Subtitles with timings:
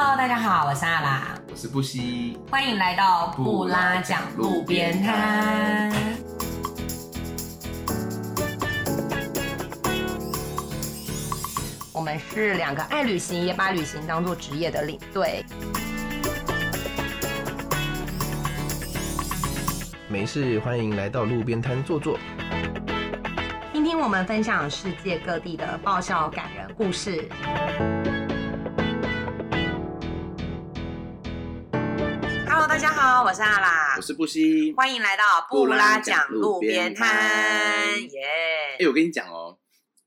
[0.00, 5.92] Hello，大家好，我是阿拉，我是布西，欢迎来到布拉讲路边摊。
[11.92, 15.44] 我们是两个爱旅行也把旅行当做职业的领队。
[20.06, 22.16] 没事，欢迎来到路边摊坐坐。
[23.72, 27.28] 听听我们分享世界各地的爆笑感人故事。
[32.78, 38.00] 大家好，我是阿拉，我是布西，欢迎来到布拉讲路边摊。
[38.00, 38.20] 耶！
[38.78, 39.58] 哎，我跟你讲哦，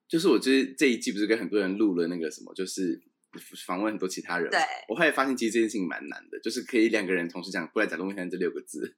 [0.08, 3.02] 就是我这这一季不是跟很多人录了那个什么，就是
[3.68, 4.50] 访问很多其他人。
[4.50, 8.96] 对，我后来发现其实这件事情蛮难的，就是可以两个人同时讲“布拉讲路边摊”这六个字。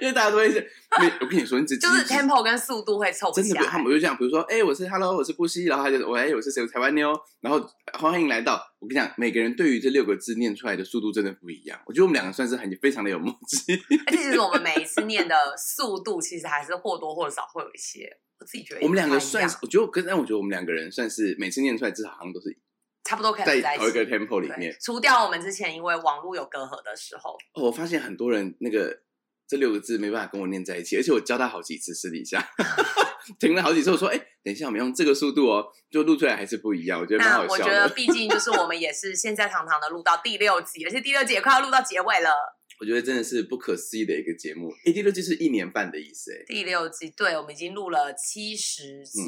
[0.00, 0.58] 因为大家都会是，
[1.20, 6.62] 我跟你说，你只就是 tempo 跟速度会凑不真的，他们就这样，比如说，哎，我是 Hello，我是布西，然后他就我哎，我是谁？
[6.62, 7.60] 我台湾妞，然后
[7.94, 8.62] 欢迎来到。
[8.78, 11.80] 我跟你讲，每个人对于这六个字念出来的速度真的不一样。
[11.86, 13.72] 我觉得我们两个算是很非常的有默契。
[14.06, 18.08] 而且其实我们每一次 念的速度，其实还是或多或少会有一些。
[18.38, 22.56] 我自己觉得，我们两个算是，我觉得跟但我觉得我们两个人算是每次念出来至少好像都是
[23.02, 24.76] 差不多可以在同一个 tempo 里面。
[24.80, 29.00] 除掉我们之前因为网络有隔阂的时候，我发现很多人那个。
[29.48, 32.46] 这六个字没办法跟我念在一起，而且我教他好几次私底下，
[33.40, 37.64] 停了好几次，我说：“哎，等一下，我们用这个速度哦，就录出来还是不一样。”我觉得蛮好笑的。
[37.64, 42.30] 我觉得毕竟就是我们也是现在堂堂的录到第六集，而且第六集也快要录到结尾了。
[42.78, 44.70] 我觉得真的是不可思议的一个节目。
[44.84, 46.44] 哎，第六季是一年半的意思哎。
[46.46, 49.22] 第六季，对，我们已经录了七十集。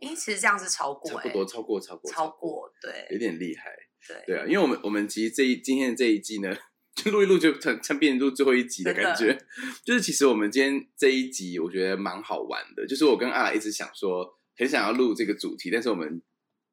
[0.00, 3.70] 哎，其实这样是超过，差不多超过，超过，超过，对，有点厉害。
[4.08, 6.56] 对，对啊，因为我们我们其实这一今天的这一季呢。
[6.98, 9.38] 就录一录就成成变成录最后一集的感觉，
[9.84, 16.20] 就是其实我们今天这一集我觉得蛮好玩的，就是我跟阿来一直想说很想要录这个主题，但是我们。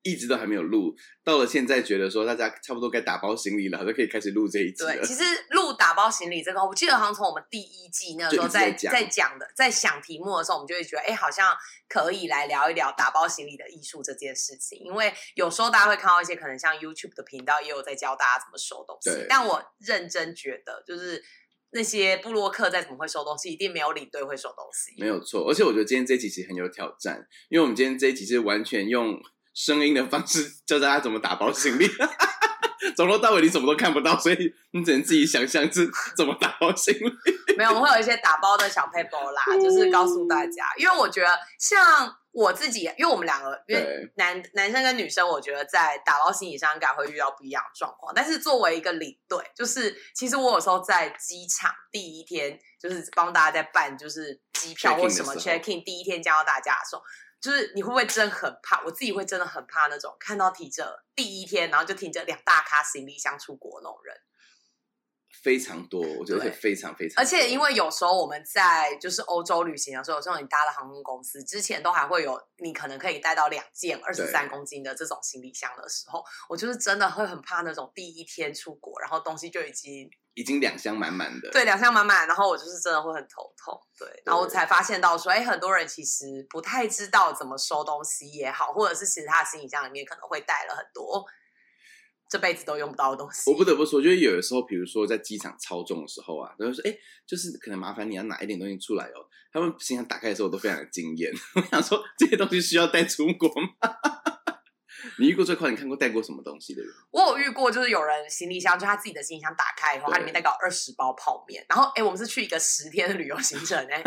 [0.06, 11.58] 一直都还没有录，到了现在觉得说大家差不多该打包行李了，就可以开始录这一集对，其实录打包行李这个，我记得好像从我们第一季那时候在在讲的，在想题目的时候，我们就会觉得，哎，好像
[11.90, 14.80] 可以来聊一聊打包行李的艺术这件事情。
[14.86, 21.24] 因为有时候大家会看到一些可能像 YouTube 的频道也有在教大家怎么收东西，但我认真觉得，就是
[21.72, 24.94] 那些布洛克再怎么会收东西，一定没有领队会收东西。
[25.02, 29.20] 没有错，而且我觉得今天这一集其实很有挑战，因为我们今天这一集是完全用。
[29.56, 31.90] 声音的方式教大家怎么打包行李，
[32.96, 37.12] 从头到尾你什么都看不到，所以你只能自己想象是怎么打包行李。
[37.56, 40.74] 没有，我们会有一些打包的小 paper 啦，就是告诉大家。
[40.78, 48.14] 因为我觉得，像我自己，因为我们两个，因为男男生跟女生，我觉得在打包行李上应该会遇到不一样的状况。
[48.14, 57.02] 但是作为一个领队，就是其实我有时候在机场第一天，就是帮大家在办，就是机票或什么 check in 第一天教大家的时候。
[57.42, 58.84] 就是你会不会真的很怕？
[58.84, 64.16] 我自己会真的很怕那种看到提着第一天，然后就提着两大咖行李箱出国那种人，
[65.44, 67.22] 非常多，我觉得非常非常。
[67.22, 80.10] 而且因为有时候我们在就是欧洲旅行的时候，有时候你搭了航空公司之前都还会有你可能可以带到两件二十三公斤的这种行李箱的时候，我就是真的会很怕那种第一天出国，然后东西就已经。
[80.36, 91.26] 已经两箱满满的，对，两箱满满，然后我就是真的会很头痛，对，然后我才发现到说，哎，很多人其实不太知道怎么收东西也好，或者是其实他的行李箱里面可能会带了很多
[92.30, 93.50] 这辈子都用不到的东西。
[93.50, 96.94] 我不得不说，就是有的时候，比如说在机场超重的时候啊，都会说，哎，
[97.26, 99.24] 就是可能麻烦你要拿一点东西出来哦。
[99.54, 103.70] 他们行李箱打开的时候都非常的惊艳， 我想说这些东西需要带出国吗？
[105.20, 105.70] 你遇过最快？
[105.70, 106.92] 你看过带过什么东西的人？
[107.12, 111.66] 我有遇过，就是有人行李箱，就他自己的行李箱打开以后，它里面带个二十包泡面。
[111.70, 114.04] 然后，哎，我们是去一个十天的旅游行程，哎，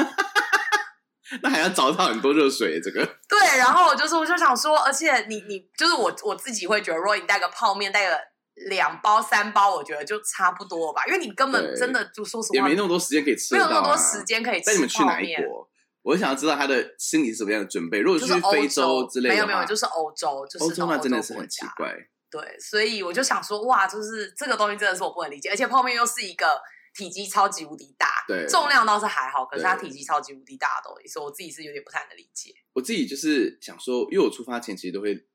[1.43, 3.59] 那还要找到很多热水，这个对。
[3.59, 8.19] 然后就是，我就想说，而且你你就是我我自己会觉得，如果你带个泡面，带个
[8.69, 14.73] 两包三包，我觉得就差不多吧，因为你根本真的就说实话，也没那么多时间可以吃，没有那么多时间可以吃。
[14.75, 15.69] 你们去哪一国？
[16.03, 18.01] 我想要知道他的心理是什么样的准备。
[18.01, 21.95] 如果去非洲之类的，没有没有，就是欧洲，就是欧洲那真的是很奇怪。
[22.31, 26.61] 对，所以我就想说，哇，就是这个东西真的是我不能理解，而且泡面又是一个
[26.95, 32.55] 体积超级无敌大，对，重量倒是还好，可是它体积超级无敌大的东西，所以我自己是有点不太能理解。
[32.75, 35.27] 我自己就是想说，因为我出发前其实都会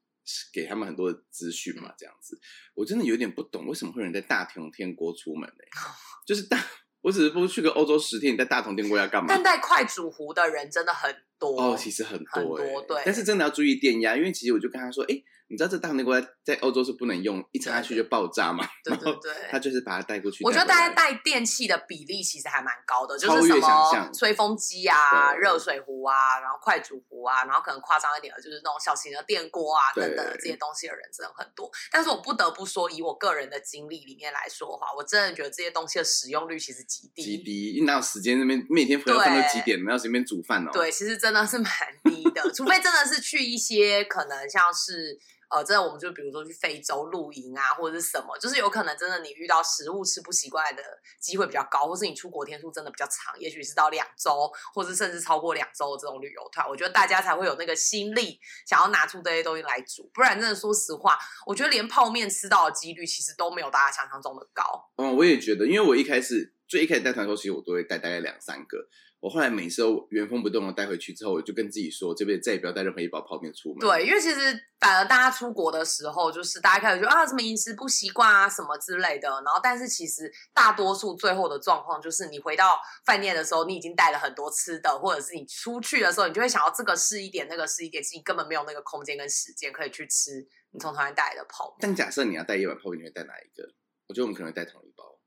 [0.53, 2.39] 给他们很多的资讯嘛，这样子，
[2.75, 5.63] 我真的有点不懂为什么会有人在大庭天国出门呢？
[6.25, 6.63] 就是大。
[7.03, 9.27] 我只是不去个欧洲十天，你在大同电锅要干嘛？
[9.27, 13.01] 但带快煮壶的人真的很多哦，其实很多，很多对。
[13.05, 16.27] 但是真的要注意电压，因为其实我就跟他说，哎，你知道这大内锅在
[16.61, 18.67] 欧洲是不能用，一插下去就爆炸嘛。
[18.83, 20.43] 对对对，他就是把它带过去。
[20.43, 31.71] 我觉得大家带电器的比例其实还蛮高的，就是什么吹风机啊、热水壶啊，然后快煮壶啊，然后可能夸张一点的，就是那种小型的电锅啊等等这些东西的人真的很多。
[31.89, 37.23] 但是我不得不说，以我个人的经历里面来说的话，我真的觉得这些东西的使用率其实极低。
[37.23, 40.71] 极低，哪有时间那边每天回到分到几点，哪有时间煮饭哦？
[40.73, 41.71] 对，其实真的是蛮
[42.03, 45.17] 低的， 除非真的是去一些可能像是。
[45.53, 50.81] 呃，真的，我们就比如说去非洲露营啊，或者是什么，就是有可能真的你遇到食物吃不习惯的
[51.19, 61.15] 机会比较高，或是你出国天数真的比较长，也许是到两周，或是甚至超过两周的这种旅游团，我觉得大家才会有那个心力想要拿出这些东西来煮，不然真的说实话，
[61.45, 64.63] 我觉得连泡面吃到的几率其实都没有大家想象中的高。
[64.95, 68.89] 嗯，我也觉得，因为我一开始最一开始带团的时候，其实我都会带大概两三个。
[69.23, 73.79] 我后来每次都原封不动的带回去之后，我就跟自己说，这边再也不要带任何一包泡面出门。
[73.79, 74.37] 对，因为其实
[74.81, 79.29] 反而大家出国的时候，就是大家开始觉得啊，什么饮食不习惯啊，什么之类的。
[79.29, 91.77] 然后，但是其实大多数最后的状况就是，你回到饭店的时候，你已经带了很多吃的，或者是你出去的时候，你就会想要这个试一点，那个试一点，其实根本没有那个空间跟时间可以去吃你从台湾带来的泡面。
[91.79, 93.73] 但假设你要带一碗泡面，你会带哪一个？
[94.09, 95.17] 我觉得我们可能会带同一包。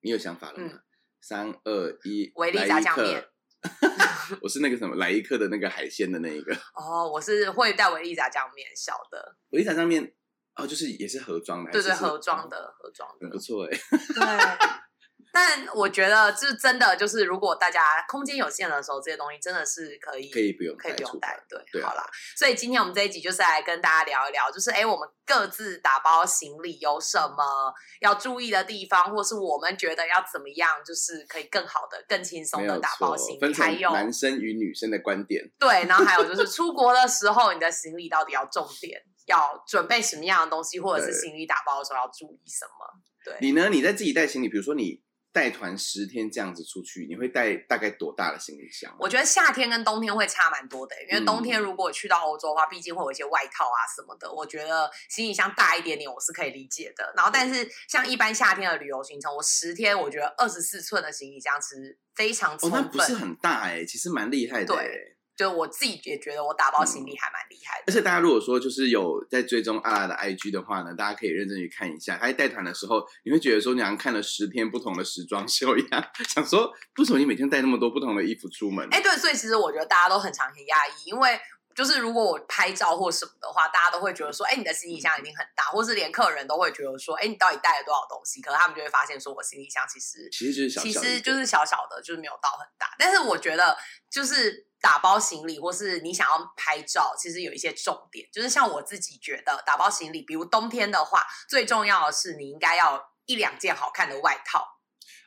[0.00, 0.80] 你有想法了吗？
[1.20, 3.24] 三二一，维力炸酱面。
[4.40, 10.14] 我是那个什么来一克的那个海鲜的那一个 哦，我是会带维力炸酱面小的维力炸酱面
[10.54, 13.70] 哦，就是也是盒装的，对对，盒装的盒装的，很不错哎。
[13.90, 14.87] 对。
[15.32, 21.38] 但我觉得，就是真的，就是如果大家空间有限的时候，这些东西真的是可以，可以不用，可以不用带。
[21.48, 22.04] 对，好啦。
[22.36, 33.54] 所以今天我们这一集就是来跟大家聊一聊，就是哎，我们各自打包行李有什么要注意的地方，或是我们觉得要怎么样，就是可以更好的、更轻松的打包行李。
[33.54, 35.44] 还有男生与女生的观点。
[35.58, 42.86] 对，然后还有就是出国的时候，你的行李到底要重点要准备什么样的东西，或者是行李打包的时候要注意什么？
[43.24, 43.68] 对，你呢？
[43.68, 45.02] 你在自己带行李，比如说你。
[45.38, 48.92] 带团十天这样子出去，你会带大概多大的行李箱？
[48.98, 54.28] 我觉得夏天跟冬天会差蛮多的，因为冬天如果去到欧洲的话，毕竟会有一些外套啊什么的。
[54.32, 57.14] 我觉得行李箱大一点点，我是可以理解的。
[57.14, 64.74] 然后，但是像一般夏天的旅游行程，我十天，我觉得二十四寸的行李箱其实非常充分，不是很大哎，其实蛮厉害的。
[64.74, 65.17] 对。
[65.38, 78.88] 就我自己也觉得我打包行李还蛮厉害的，而且大家如果说就是有在追踪阿拉的 IG 的话呢，大家可以认真去看一下，他在带团的时候，你会觉得说你好像看了十天不同的时装秀一样， 想说为什么你每天带那么多不同的衣服出门？
[78.90, 81.40] 哎，对，所以其实我觉得大家都很常很压抑，因为
[81.72, 88.42] 就是如果我拍照或什么的话，大家都会觉得说，哎，你的行李箱一定很大，或是连客人都会觉得说，哎，你到底带了多少东西？
[88.42, 92.96] 可能他们就会发现说我行李箱其实其实就是小，其实就是小小的，就是没有到很大。
[92.98, 93.78] 但是我觉得
[94.10, 94.66] 就是。
[94.80, 104.64] 打包行李，或是你想要拍照，其实有一些重点，就是像我自己觉得，打包行李，比如冬天的话，最重要的是你应该要一两件好看的外套。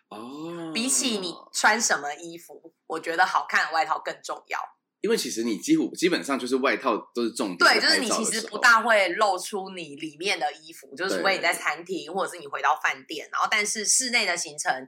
[0.10, 4.60] 哦，比起你穿什么衣服，我觉得好看的外套更重要。
[5.02, 7.58] 因为其实你几乎基本上就是外套都是重点。
[7.58, 14.88] 对，就是你其实不大会露出你里面的衣服，就是除非你在餐厅，或者是你回到饭店，然后但是室内的行程。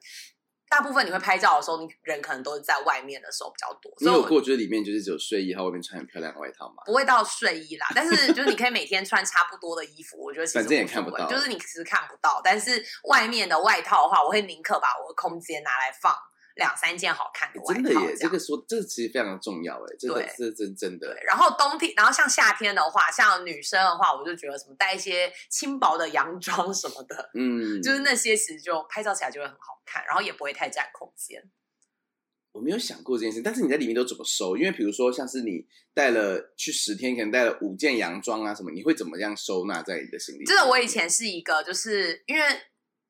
[0.73, 3.93] 大部分你会拍照的时候，你人可能都是在外面的时候比较多。
[3.99, 6.81] 所以我过就是里面就是只有睡衣，还有外面穿很漂亮的外套嘛？
[6.87, 12.41] 不会到睡衣啦，但是就是你可以每天穿差不多的衣服，我觉得其实反正也看不到，就是你其实看不到。
[12.43, 16.11] 但是外面的外套的话，我会宁可把我的空间拿来放。
[16.55, 18.15] 两三件好看的外套，真的耶！
[18.15, 21.15] 这个说，这个其实非常重要哎，这个这真真的。
[21.25, 31.43] 然后冬天，然后像夏天的话，像女生的话，我就觉得什么带一些轻薄的洋装什么的，嗯，就是那些其实就拍照起来就会很好看，然后也不会太占空间。
[32.51, 34.55] 我没有想过这件事，但是你在里面都怎么收？
[34.55, 40.45] 因为比如说像是你带了去十天，可能带了五件洋装啊什么，你会怎么样收纳在你的行李？
[40.45, 42.43] 这个我以前是一个，就是因为。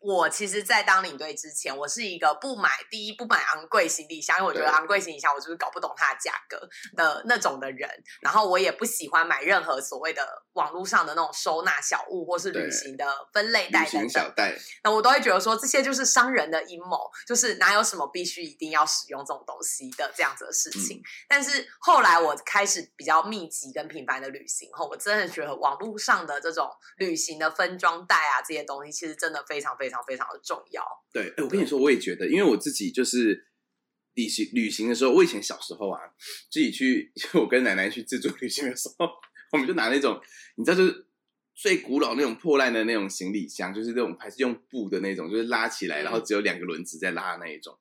[0.04, 6.60] 我其实，在当领队之前，我是一个不买第一不买昂贵行李箱，因为我觉得昂贵行李箱我就是搞不懂它的价格
[6.98, 7.90] 的那种的人。
[8.20, 14.06] 然后我也不喜欢买任何所谓的网络上的那种收纳小物或是旅行的分类袋等
[14.36, 14.54] 等。
[14.84, 21.02] 那我都会觉得说，这些就是商人的阴谋，就是哪有什么必须一定要使用这种东西的这样子的事情。
[21.30, 29.93] 但是后来我开始比较密集跟频繁的旅行后，我真的觉得网络上的这种旅行的分装袋啊这些东西，其实真的非常非常。
[29.94, 30.84] 非常非常的重要。
[31.12, 33.46] 对，哎，我跟你说，我也觉得，因为我自己就是
[34.16, 36.00] 旅行旅行的时候，我以前小时候啊，
[36.50, 39.08] 自己去， 我跟奶奶去自助旅行的时候，
[39.52, 40.20] 我们就拿那种，
[40.56, 41.06] 你知道，就是
[41.54, 47.78] 最古老那种破烂的那种行李箱，就是那种还是用布的那种，就是拉起来，然后只有两个轮子在拉的那一种。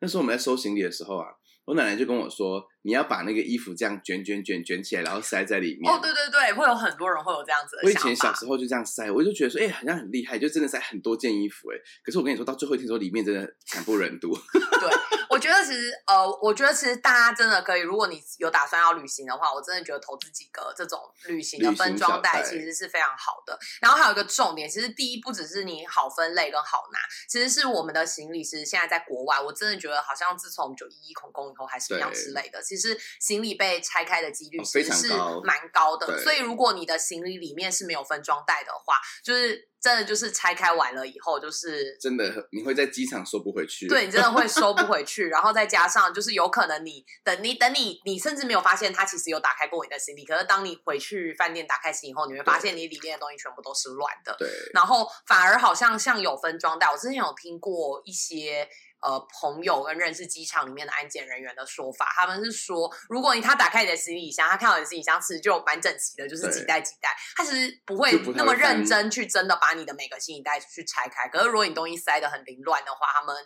[0.00, 1.28] 那时候我们在收行李的时候啊，
[1.64, 5.92] 我奶奶就跟我说：“你要把那个衣服这样卷卷卷卷起来，然后塞在里面。
[5.92, 11.76] 哦，对对对，会有很多人会有这样子的我以前小时候就这样塞，我就觉得说，哎，好像很厉害，就真的塞很多件衣服，哎。
[12.04, 14.32] 可是我跟你说到最后一天说，里面真的惨不忍睹。
[14.54, 14.90] 对，
[15.28, 23.58] 我觉得其实，呃，我觉得其实大家真的可以，如果你有打算要旅行的话，我真的觉得投资几个这种旅行的分装袋其实是非常好的。
[23.80, 32.75] 然后还有一个重点，其实第一不只是你好分类跟好拿，其实是我们的行李，其实现在在国外，我真的觉得好像自从九一一恐攻以后还是一样之类的，其实
[33.20, 35.08] 行李被拆开的几率其实是
[35.44, 36.22] 蛮高的。
[36.22, 45.28] 所以如果你的行李里面是没有分装袋的话，就是真的就是拆开完了以后，就是真的你会在机场收不回去，对你真的会收不回 去。
[45.28, 54.34] 然后再加上就是有可能你等你等你你甚至没有发现他其实有打开过你的行李，可是当你回去饭店打开行李以后，你会发现你里面的东西全部都是乱的。
[54.38, 58.68] 对，然后反而好像像有分装袋，我之前有听过一些。
[59.00, 71.28] 呃，朋友跟认识机场里面的安检人员的说法，他们是说，如果你他打开你的行李箱，他看到你的行李箱其实就蛮整齐的，就是几袋几袋，他其实不会那么认真去真的把你的每个行李袋去拆开。
[71.28, 73.36] 可是如果你东西塞的很凌乱的话，他们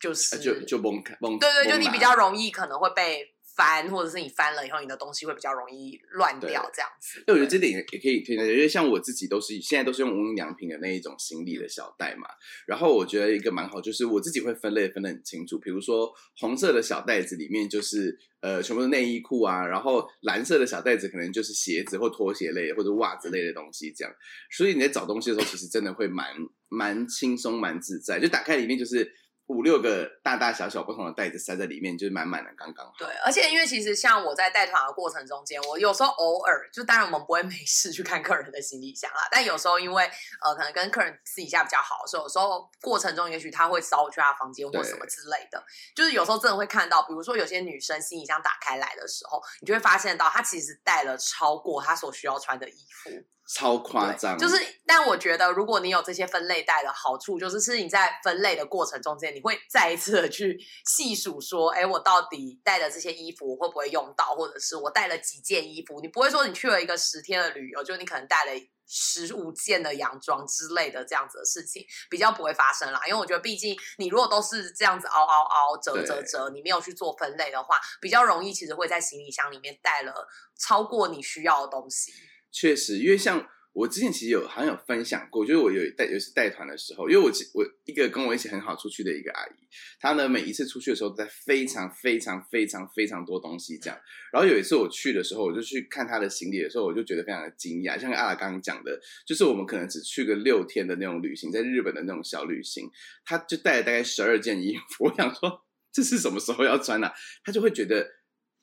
[0.00, 3.35] 就是就就崩开崩，对对，就你比较容易可能会被。
[3.56, 7.24] 翻，或者是你翻了以后，你的东西会比较容易乱掉，这样子。
[7.26, 12.28] 那我觉得这点也也可以推荐，因为像我自己都是现在都是用无印良品的那一种行李的小袋嘛。
[12.66, 15.58] 然后我觉得一个蛮好，就是我自己会分类分得很清楚。
[15.58, 24.14] 比如说红色的小袋子里面就是呃全部是内衣裤啊，然后蓝色的小袋子可能就是鞋子或拖鞋类或者袜子类的东西这样。
[24.50, 26.34] 所以你在找东西的时候，其实真的会蛮
[26.68, 29.10] 蛮轻松蛮自在，就打开里面就是。
[29.46, 32.92] 五六个大大小小不同的袋子塞在里面，就是满满的，刚刚好。
[32.98, 40.04] 对，而且因为其实像我在带团的过程中间，我有时候偶尔就当然我们不会没事去看客人的行李箱啦，但有时候因为
[40.42, 53.10] 呃可能跟客人私底下比较好，所以有时候过程中也许他会找我去他房间或什么之类的，就是有时候真的会看到，比如说有些女生行李箱打开来的时候，你就会发现到她其实带了超过她所需要穿的衣服。
[53.46, 66.00] 超夸张，就是，但我觉得，如果你有这些分类袋的好处，就是是你在分类的过程中间，你会再一次的去细数说，哎，我到底带的这些衣服我会不会用到，或者是我带了几件衣服？
[66.00, 68.50] 你不会说你去了一个十天的旅游，就你可能带了
[68.88, 73.00] 十五件的洋装之类的这样子的事情，比较不会发生啦。
[73.06, 80.26] 因为我觉得，毕竟你如果都是这样子凹凹凹、折折折，你没有去做分类的话，比较容易其实会在行李箱里面带了
[80.58, 82.12] 超过你需要的东西。
[82.58, 89.68] 确实，因为像我之前其实有好像有分享过，就是我有带有一次带团的时候，因为我我一个跟我一起很好出去的一个阿姨，
[90.00, 94.00] 她呢每一次出去的时候带非常非常非常非常多东西这样。
[94.32, 98.00] 然后有一次我去的时候，我就去看她的行李的时候，我就觉得非常的惊讶。
[98.00, 102.90] 像阿拉刚刚讲的，就是我们可能只去个六天的那种旅行，在日本的那种小旅行，
[103.26, 105.04] 她就带了大概十二件衣服。
[105.04, 107.10] 我想说这是什么时候要穿呢？
[107.44, 108.08] 她就会觉得。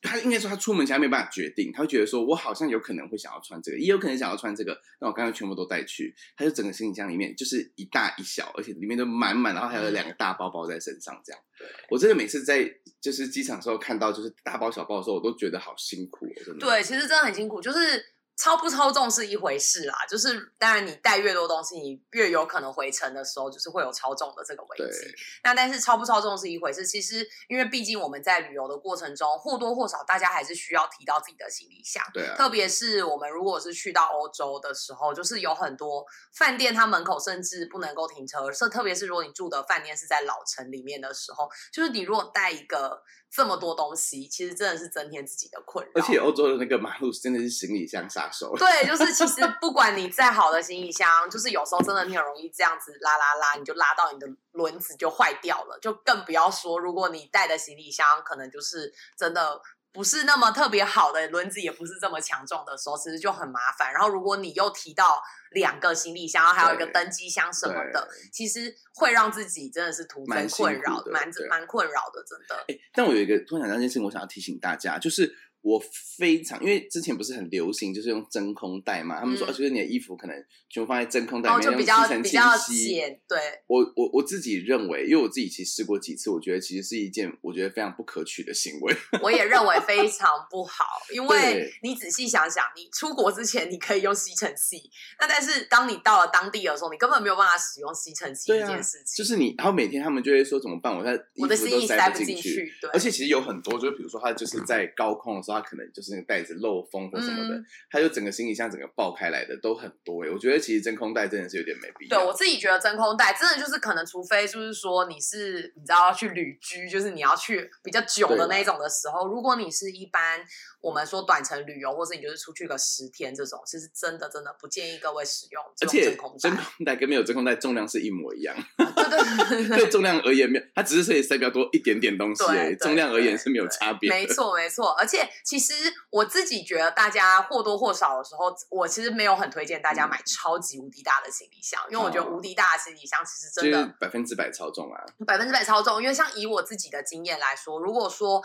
[0.03, 11.41] 他应该说，他出门前没办法决定，他会觉得说，我好像有可能会想要穿这个，也有可能想要穿这个，那我刚刚全部都带去，他就整个行李箱里面就是一大一小，而且里面都满满，然后还有两个大包包在身上，这样。
[11.57, 12.69] 对，我真的每次在
[13.01, 16.65] 就是机场时候看到就是大包小包的时候，我都觉得好辛苦，真的。
[16.65, 18.12] 对，其实真的很辛苦，就是。
[18.35, 25.13] 超不超重是一回事啦，就是当然你带越多东西，你越有可能回程的时候就是会有超重的这个危机。
[25.43, 32.03] 那但是超不超重是一回事，其实因为毕竟我们在旅游的过程中或多或少大家还是需要提到自己的行李箱。
[32.13, 36.03] 对，特别是我们如果是去到欧洲的时候，就是有很多
[36.35, 43.03] 饭店它门口甚至不能够停车，是特别是如果你住的饭店是在老城里面的时候，就是你如果带一个。
[43.33, 45.91] 这么多东西，其实真的是增添自己的困扰。
[45.95, 48.53] 而且欧洲的那个马路真的是行李箱杀手。
[48.55, 55.79] 对，就是其实不管你再好的行李箱，就是有时候真的你很容易这样子拉拉拉，你就拉到你的轮子就坏掉了。
[55.81, 59.59] 就更不要说，如果你带的行李箱可能就是真的。
[59.93, 63.93] 不是那么特别好的轮子，也不是这么强壮的时候，其实就很麻烦。
[63.93, 65.21] 然后如果你又提到
[65.51, 72.65] 两个行李箱，然后还有一个登机箱什么的，其实会让自己真的是徒增困扰，蛮蛮困扰的，真的。
[72.67, 75.37] 哎，但我有一个突然想到一件事情，我想要提醒大家，就是。
[75.63, 75.81] 我
[76.17, 79.19] 非常，因为之前不是很流行，就是用真空袋嘛。
[79.19, 80.35] 他们说，就是你的衣服可能
[80.69, 82.37] 全部放在真空袋里面，用吸尘器
[82.75, 82.99] 吸。
[83.27, 88.93] 对，我我我自己认为，因为我自己其实试过几次，我觉得其实是一件我觉得非常不可取的行为。
[89.23, 94.91] 我也认为非常不好，因为你仔细想想，你出国之前你可以用吸尘器，
[95.21, 99.15] 那但是当你到了当地的时候，你根本没有办法使用吸尘器这件事情。
[99.15, 100.93] 就是你，然后每天他们就会说怎么办？
[100.93, 105.52] 我在我的衣服都塞不进去，对而且其实有很多，就是比如说他就是在高空的时候。
[105.53, 112.17] 候，它可能就是那个袋子漏风或什么的，嗯它就整个行李箱整个爆开来的都很多哎、我觉得其实真空袋真的是有点没必要。
[112.17, 120.39] 对我自己觉得真空袋真的就是可能，除非就是说你是你知道要去旅居，就是你要去比较久的那一种的时候，如果你是一般
[120.81, 126.55] 我们说短程旅游，或者你就是出去个十天这种，其实真的真的不建议各位使用这而且种真空袋真。
[126.55, 132.43] 空袋跟没有真空袋重量是一模一样，对对对对 重量而言没有，它只是可以塞比较多一点点东西
[132.79, 134.09] 重量而言是没有差别。
[134.09, 134.91] 没错，没错。
[134.99, 135.73] 而且其实
[136.09, 145.03] 我自己觉得，大家或多或少的时候，我其实没有很推荐大家买超级无敌大的行李箱，因为我觉得哦无敌大的行李箱其实真的百分之百超重啊！
[145.27, 146.01] 百分之百超重。
[146.01, 148.41] 因为像以我自己的经验来说，如果说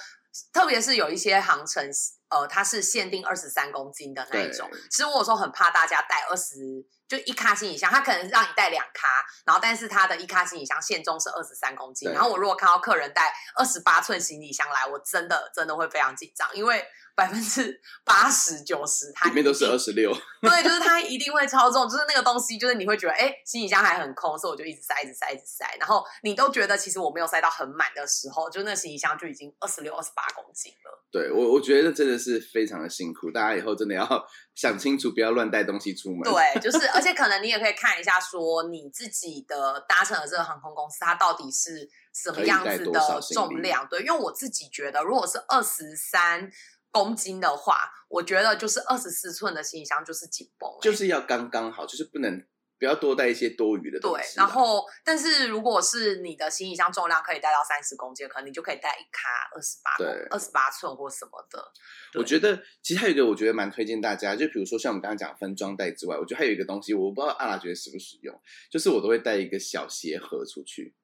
[0.53, 1.89] 特别是有一些航程，
[2.31, 6.87] 呃，它是限定二十三公斤的那一种，其实我有时候很怕大家带二十。
[7.09, 12.13] 就一卡行李箱，它可能让你带两卡，然后但是它的一卡行李箱限重是二十三公斤。
[12.13, 31.07] 然后我如果看到客人带二十八寸行李箱来，我真的真的会非常紧张，因为百分之八十九十它里面都是二十六，对，就是它一定会超重，就是那个东西，就是你会觉得，哎，行李箱还很空，所以我就一直塞，一直塞，一直塞，然后你都觉得其实我没有塞到很满的时候，就那行李箱就已经二十六、二十八公斤了。
[31.11, 34.07] 对我我觉得真的是非常的辛苦，大家以后真的要
[34.55, 36.21] 想清楚，不要乱带东西出门。
[36.25, 43.01] 对，就是， 而且可能你也可以看一下，说你自己的搭乘的这个航空公司，它到底是什么样子的
[43.33, 43.87] 重量？
[43.89, 46.51] 对，因为我自己觉得，如果是二十三
[46.91, 47.77] 公斤的话，
[48.09, 52.43] 我觉得就是二十四寸的行李箱就是紧绷、欸就是要刚刚好，就是不能
[52.79, 54.45] 不要多带一些多余的东对，西啊。
[54.45, 61.73] 然后但是如果是你的行李箱重量可以带到三十公斤，可能你就可以带一卡二十八对二十八寸或什么的。
[62.15, 70.95] 我觉得其实还有一个，我觉得蛮推荐大家，就比如说像我们刚刚讲分装袋之外，我觉得还有一个东西，我不知道阿拉觉得实不实用，就是我都会带一个小鞋盒出去。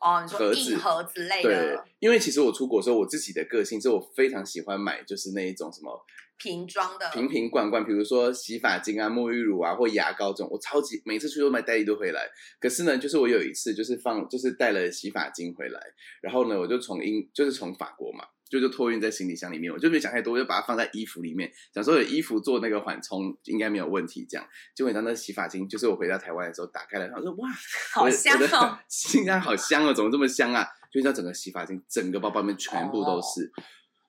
[0.00, 6.04] 哦，你说硬盒之类对的，因为其实我出国的时候，我自己的个性是我非常喜欢买，就是那一种什么
[6.38, 12.28] 瓶装的，瓶瓶罐罐，比如说洗发精啊、沐浴乳啊或牙膏这种，我超级每次去都买带一堆回来。
[12.60, 15.80] 可是呢，就是我有一次就是放就是带了洗发精回来，
[16.20, 24.26] 然后呢，我就从英就是从法国嘛，就就托运在行李箱里面，我就没想太多，我就把它放在衣服里面，想说有衣服做那个缓冲应该没有问题。
[24.28, 27.50] 这样，结果你知道那洗发精，就是我回到台湾的时候打开来，然后说哇，
[27.92, 28.78] 好香哦。
[28.88, 30.66] 新疆好香哦，怎么这么香啊？
[30.92, 33.52] 就知道整个洗发精整个包包里面全部都是。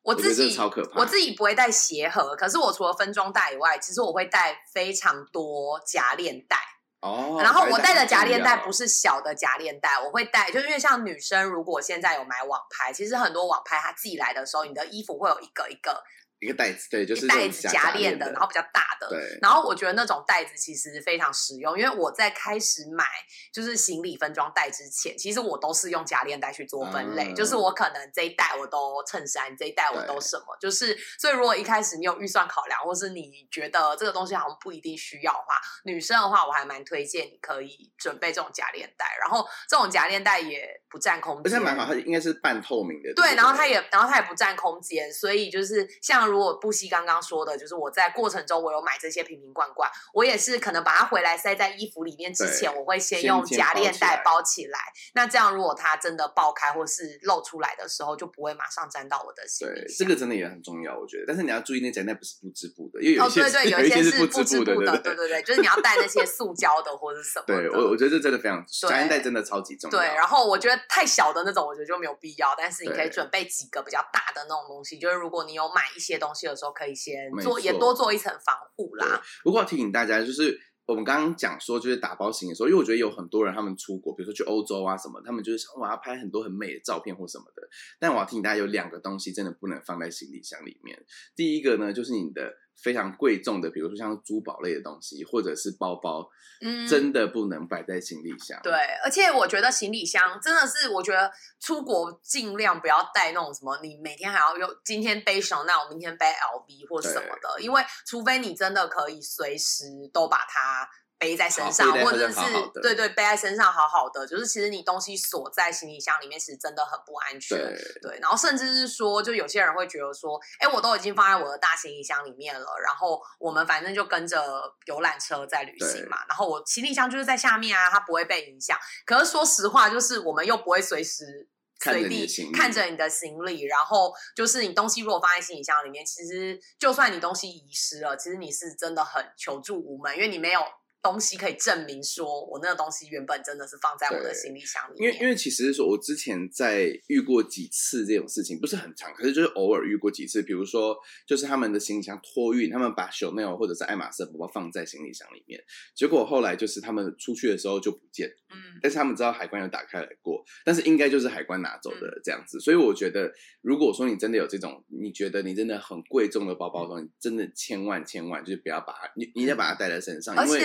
[0.03, 6.57] 我自己超可怕我自己不会带鞋盒，可是我除了分装袋以外，其实我会带非常多夹链袋。
[7.01, 16.03] 哦，然后我带的夹链袋不是小的夹链袋，我会带，就是因为像女生如果现在有买网拍，其实很多网拍它寄来的时候，你的衣服会有一个一个
[16.39, 19.09] 一个袋子，对，就是袋子夹链的，然后比较大的。
[19.09, 23.05] 对，然后我觉得那种袋子其实非常实用，因为我在开始买
[23.53, 43.13] 就是行李分装袋之前，其实我都是用夹链袋去做分类，啊就是我可能这一袋我都衬衫，这一袋我都什么，就是所以如果一开始你有预算考量，或是你觉得这个东西好像不一定需要的话，女生的话我还蛮推荐你可以准备这种夹链袋，然后这种夹链袋也不占空间，而且蛮好，它应该是半透明的。
[43.15, 54.79] 对，然后它也，然后它也不占空间，所以就是像如果布希刚刚说的，就是我在过程中我有买这些瓶瓶罐罐，我也是可能把它回来塞在衣服里面之前，我会先先用夹链袋包起来。
[55.13, 61.25] 那这样如果它真的爆开或是露出来的时候，就不会马上沾到我的行李对，这个真的也很重要，我觉得。
[61.27, 67.45] 但是你要注意，那夹带不是不织布的，因为有哦，对对，有一些是不织织布的，对对对，就是你要带那些塑胶的或者什么。
[67.47, 69.97] 对我我觉得这真的非常，夹链袋真的超级重要。
[69.97, 72.53] 对，然后我觉得太小的那种，我觉得就没有必要。
[72.57, 79.21] 但是你可以准备几个比较大的那种东西，就是如果你有买一些东西的时候，可以先做，也多做一层防护啦。
[79.43, 87.61] 不过要提醒大家，就是我们刚刚讲说，就是打包行李的时候，因为我觉得有很多人他们出国，比如说去欧洲啊什么，他们就是想我要拍很多很美的照片或什么的。
[87.99, 90.97] 但我要提醒大家，有两个东西真的不能放在行李箱里面。
[91.35, 96.29] 第一个呢，就是你的非常贵重的，比如说像珠宝类的东西，或者是包包，
[96.61, 98.59] 嗯，真的不能摆在行李箱。
[98.63, 110.89] 对，而且我觉得行李箱真的是，我觉得出国尽量不要带那种什么，你每天还要用，今天背 Chanel，明天背 LV 或什么的，因为除非你真的可以随时都把它。
[111.17, 112.39] 背在身上，或者是
[112.81, 117.57] 对对，背在身上好好的，就是其实你东西锁在行李箱里面，其实真的很不安全。
[117.57, 128.77] 对对，然后甚至是说，就有些人会觉得说，哎，我都已经放在我的大行李箱里面了，然后我们反正就跟着游览车在旅行嘛，然后我行李箱就是在下面啊，它不会被影响。
[129.05, 131.49] 可是说实话，就是我们又不会随时。
[131.79, 140.59] 随地看着你的行李，然后就是你东西如果放在行李箱里面，其实就算你东西遗失了，其实你是真的很求助无门，因为你没有
[141.01, 145.13] 东西可以证明说我那个东西原本真的是放在我的行李箱里面。
[145.13, 150.41] 因为因为其实是说我之前在遇过几次这种事情，不是很长，可是就是偶尔遇过几次。
[150.41, 155.61] 比如说，就是他们的行李箱托运，他们把 Chanel 或者是爱马仕包包放在行李箱里面，
[155.95, 158.27] 结果后来就是他们出去的时候就不见。
[158.49, 162.59] 嗯，但是他们知道海关有打开来过，但是应该就是海关拿走的这样子。
[162.59, 163.31] 所以我觉得，
[163.61, 170.61] 如果说你真的有这种，你觉得你真的很贵重的包包的话，你真的千万千万就是不要把它，你你得把它带在身上，因为。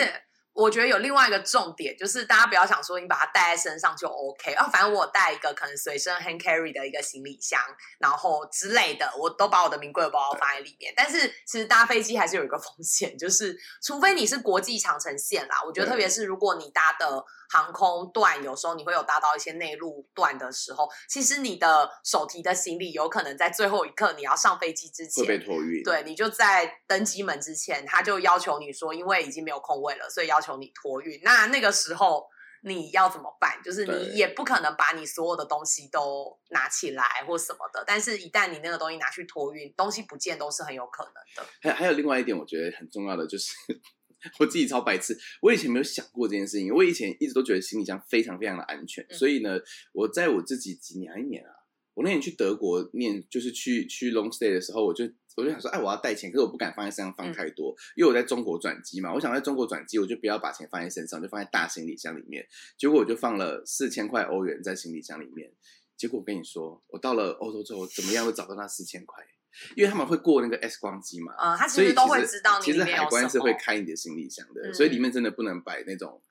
[0.54, 7.60] 我觉得有另外一个重点，就是大家不要想说你把它带在身上就 OK 啊，反正我带一个可能随身 hand carry 的一个行李箱，
[7.98, 10.92] 然后之类的，我都把我的名贵的包包放在里面。
[10.96, 17.24] 但是其实搭飞机还是有一个风险，就是除非你是国际长程线啦，我觉得特别是如果你搭的。
[17.52, 25.82] 航空段有时候你会有搭到一些内陆段的时候，其实你的手提的行李有可能在最后一刻你要上飞机之前会被托运。
[25.82, 31.20] 对，你就在登机门之前，他就要求你说，因为已经没有空位了，所以要求你托运。
[31.22, 32.26] 那那个时候
[32.62, 33.60] 你要怎么办？
[33.62, 37.84] 就是你也不可能把你所有的东西都拿起来或什么的。
[37.86, 41.46] 但是，一旦你那个东西拿去托运，东西不见都是很有可能的。
[41.60, 43.52] 还还有另外一点，我觉得很重要的就是。
[44.38, 46.72] 我自己超白痴，我以前没有想过这件事情。
[46.72, 49.58] 我以前一直都觉得行李箱非常非常的安全，所以呢，
[49.92, 51.50] 我在我自己几年一年啊，
[51.94, 55.04] 我那年去德国念，就是去去 long stay 的时候，我就
[55.36, 62.46] 我就想说，哎，我要带钱，可是我不敢放在身上放太多，因为我在中国转机嘛，我想在中国转机，我就不要把钱放在身上，就放在大行李箱里面。
[62.76, 65.52] 结果我就放了四千块欧元在行李箱里面。
[65.96, 69.24] 结果我跟你说，我到了欧洲之后，怎么样都找到那四千块。
[69.76, 76.22] 因为他们会过那个 X 光机嘛，嗯，他其实都会知道你其实海关是会开你的行李箱的，所以里面真的不能摆那种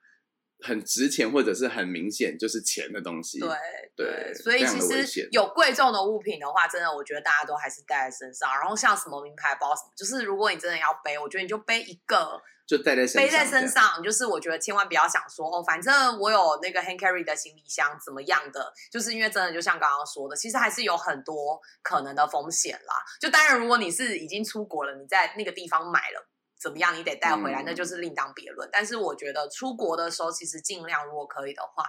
[0.60, 3.40] 很值钱或者是很明显就是钱的东西。
[3.40, 3.50] 对
[3.96, 8.50] 对，所以其实有贵重的物品的话，真的我觉得大家都还是带在身上。
[8.60, 12.42] 然后像什么名牌包什么，就是如果你真的要背，我觉得你就背一个。
[12.72, 22.96] 就带在背在身上，就是我觉得千万不要想说哦，反正我有那个 hand carry 的行李箱怎么样的，就是因为真的就像刚刚说的，其实还是有很多可能的风险啦。
[23.20, 26.26] 就当然，如果你是已经出国了，你在那个地方买了
[26.58, 28.70] 怎么样，你得带回来，那就是另当别论。
[28.72, 31.84] 但是我觉得出国的时候，其实尽量如果可以的话。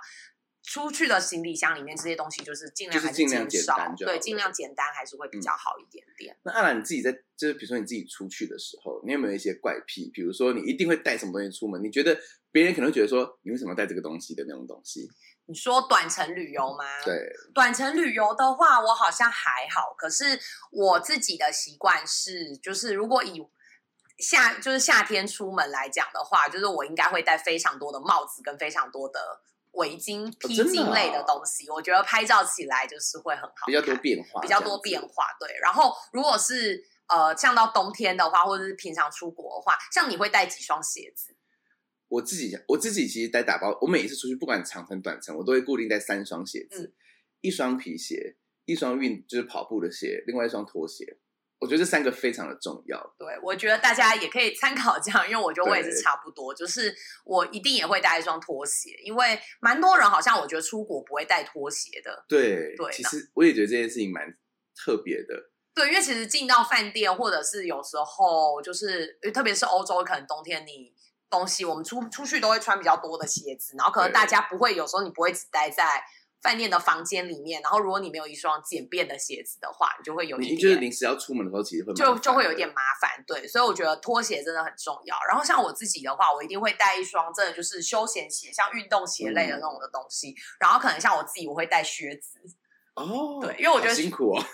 [0.63, 6.37] 出去的行李箱里面这些东西就是尽量还是减少，对，尽量简单还是会比较好一点点。
[6.45, 10.09] 那阿兰你自己在就是比如说你自己出去的时候，你有没有一些怪癖？
[10.15, 11.83] 比如说你一定会带什么东西出门？
[11.83, 12.17] 你觉得
[12.53, 15.11] 别人可能会觉得说你为什么带这个东西的那种东西？
[15.47, 16.85] 你说短程旅游吗？
[17.05, 19.93] 对，短程旅游的话，我好像还好。
[19.99, 20.39] 可是
[20.71, 23.45] 我自己的习惯是，就是如果以
[24.19, 29.19] 夏就是夏天出门来讲的话，就是我应该会带非常多的帽子跟非常多的。
[29.73, 35.27] 围巾、披巾类的东西，我觉得拍照起来就是会很好，比较多变化，比较多变化。
[35.41, 41.37] 对，然后如果是呃，像到冬天的话，或者是平常出国的话，像你会带几双鞋子？
[42.09, 46.95] 我自己，我自己其实带打包，我每一次出去，不管长程短程，我都会固定带三双鞋子，
[47.41, 51.19] 一双皮鞋，一双运就是跑步的鞋，另外一双拖鞋。
[51.63, 52.99] 我觉得这三个非常的重要。
[53.17, 56.93] 对，我觉得大家也可以参考这样，因为我觉得我也是差不多，就是
[57.25, 62.25] 我一定也会带一双拖鞋，因为蛮多人好像我觉得出国不会带拖鞋的。
[62.29, 64.27] 对，对，其实我也觉得这件事情蛮
[64.75, 65.51] 特别的。
[65.73, 70.93] 对，因为其实进到饭店，或者是有时候就是，特别是欧洲，可能冬天你
[71.31, 76.03] 东西我们出出去都会穿比较多的鞋子，然后可能大家不会，有时候你不会只待在。
[76.43, 85.17] 饭店的房间里面，然后如果你没有一双简便的鞋子的话，你就会有一点，就是临时要出门的时候，其实会就就会有点麻烦，对，所以我觉得拖鞋真的很重要。
[85.29, 90.35] 然后像我自己的话，我一定会带一双真的就是休闲鞋，像运动鞋类的那种的东西。
[90.59, 92.41] 然后可能像我自己，我会带靴子。
[92.95, 94.43] 哦，对，因为我觉得辛苦哦。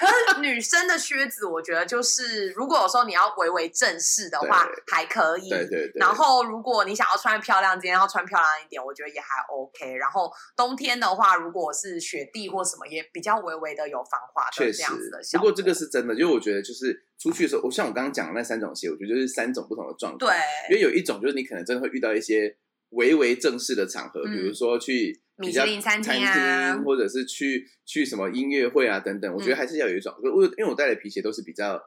[0.00, 5.48] 可是女生的靴子，我觉得就是如果有时候你要微微正式的话，还可以。
[5.48, 5.92] 对对对。
[5.94, 9.94] 然后如果你想要穿漂亮，今天要穿漂亮一点，我觉得也还 OK。
[9.96, 15.18] 然后冬天的话，如果是雪地或什么，也比较微微的有防滑的这样子的。
[15.38, 20.26] 不过这个是真的，因为我觉得就是出去的时候，我像我刚刚讲的那三种鞋，我觉得就是三种不同的状态。
[20.26, 20.36] 对。
[20.70, 22.56] 因为有一种就是你可能真的会遇到一些
[22.90, 25.22] 微微正式的场合，比如说去。
[25.40, 31.80] 米其林餐厅啊，或者是去去什么音乐会啊等等，我觉得还是要有一种，我因为我带的皮鞋都是比较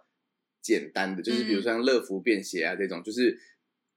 [0.62, 3.38] 简单的，就是比如说像乐福便鞋啊这种，就是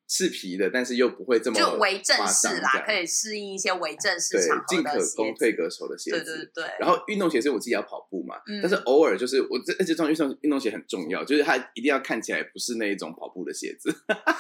[0.09, 6.23] 是皮的，但是又不会这么就为正式啦，可以适应一些为正式场合进可攻退可守的鞋子。
[6.23, 6.65] 对对对。
[6.79, 13.93] 然后运动鞋是我自己要跑步嘛，但是偶尔就是我这这双运动运动鞋很重要，就是它一定要看起来不是那一种跑步的鞋子，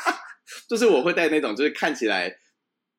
[0.68, 2.38] 就是我会带那种就是看起来。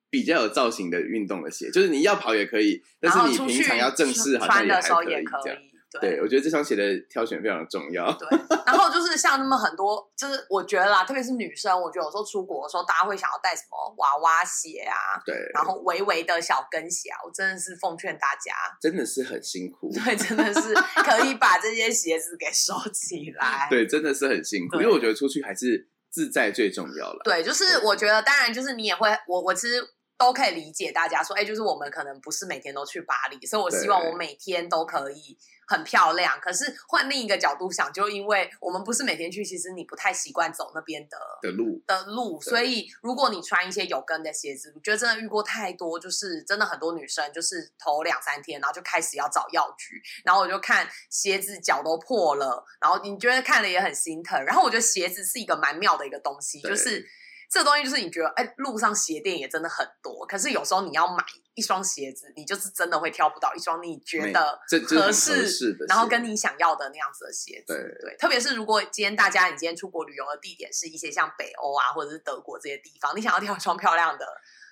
[0.10, 5.58] 比较有造型的运动的鞋，就是你要跑也可以，但是你平常要正式好像也还可以这样。
[6.02, 8.12] 对，我觉得这双鞋的挑选非常重要。
[8.20, 8.28] 对，
[8.66, 27.22] 然后就是像那么很多，就是我觉得啦，特别是女生，我觉得有时候出国的时候，大家会想要带什么娃娃鞋啊，对，然后微微的小跟鞋啊，我真的是奉劝大家，真的是很辛苦，对，真的是可以把这些鞋子给收起来，对，真的是很辛苦，因为我觉得出去还是自在最重要了。
[27.24, 29.82] 对，就是我觉得，当然就是你也会，我我其实。
[30.18, 36.40] 都可以理解大家说，哎，就是我们可能不是每天都去巴黎，所以我希望我每天都可以很漂亮。
[36.42, 54.44] 可是换另一个角度想，就因为我们不是每天去，其实你不太习惯走那边的的路的路，所以如果你穿一些有跟的鞋子，我觉得真的遇过太多，就是真的很多女生就是头两三天，然后就开始要找药局，然后我就看鞋子脚都破了，然后你觉得看了也很心疼。
[54.44, 57.08] 然后我觉得鞋子是一个蛮妙的一个东西，就是。
[57.50, 61.24] 这个东西就是你觉得，哎，路上鞋店也真的很多，可是有时候你要买
[61.56, 65.48] 一双鞋子，你就是真的会挑不到一双你觉得合适，
[65.88, 67.74] 然后跟你想要的那样子的鞋子。
[67.74, 74.26] 对对，特别是如果今天大家你今天出国旅游的地点是一些像北欧啊，或者是德国这些地方，你想要挑一双漂亮的。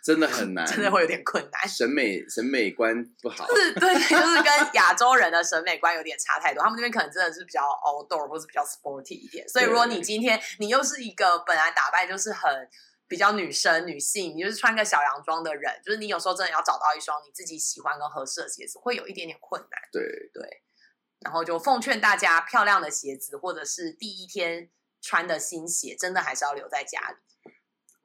[0.06, 1.68] 真的很难，真的会有点困难。
[1.68, 6.64] 审美审美观不好，是， 对，就是跟亚洲人的审美观有点差太多。
[6.64, 9.50] 他们那边可能真的是比较 outdoor 或是比较 sporty 一点。
[9.50, 12.70] 所以如果你今天你又是一个本来打扮就是很
[13.08, 19.82] 比较女生女性，你就是穿个小洋装的人，就是你有时候真的要找到一双你自己喜欢跟合适的鞋子，会有一点点困难。
[19.92, 20.62] 对对，
[21.22, 24.70] 然后就奉劝大家，漂亮的鞋子或者是第一天
[25.02, 27.16] 穿的新鞋，真的还是要留在家里。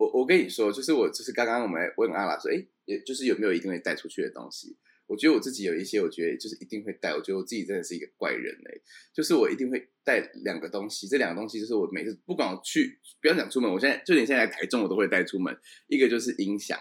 [0.00, 4.78] 我我跟你说，就是我就是刚刚我们问阿拉说，哎，也就是有没有一定会带出去的东西？
[5.06, 7.10] 我觉得我自己有一些，我觉得就是一定会带。
[7.10, 8.80] 我觉得我自己真的是一个怪人嘞，
[9.12, 11.06] 就是我一定会带两个东西。
[11.06, 15.54] 这两个东西就是我每次不管我去，不要讲出门，我现在就连现在台中我都会带出门。
[15.88, 16.78] 一个就是音响，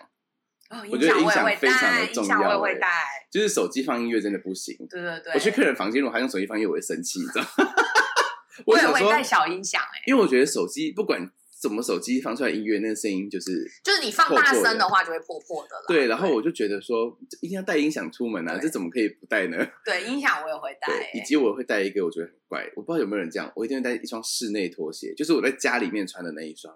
[0.90, 2.58] 我觉得音响非常的重要。
[2.58, 2.88] 我会带，
[3.30, 4.78] 就是手机放音乐真的不行。
[4.90, 7.74] 对对对，我去客人房间，如果还用手机放音乐，我会生气，你知道吗？
[8.66, 11.30] 我也会带小音响哎，因为我觉得手机不管。
[11.62, 15.84] 怎么手机放出来音乐，那个声音就是就是你放大声的话就会破破的了。
[15.88, 19.58] 对，然后我就觉得说一定要带音响出门啊，这怎么可以不带呢？
[19.84, 26.74] 对，音响我也会带，以及我会带一个我觉得很怪，我不知道有没有人这样，我一定会带一双室内拖鞋，就是我在家里面穿的那一双，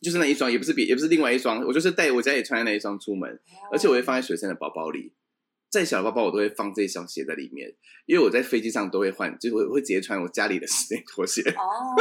[0.00, 3.40] 就是那一双，也不是别，也不是另外一双，我就是带我家里穿的那一双出门，
[3.72, 5.12] 而且我会放在随身的包包里，
[5.68, 7.74] 再小的包包我都会放这一双鞋在里面，
[8.06, 11.42] 因为我在飞机上都会换，就是我会直接穿我家里的室内拖鞋。
[11.50, 11.96] 哦。